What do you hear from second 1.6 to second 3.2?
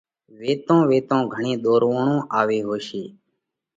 ۮورووڻون آوي هوشي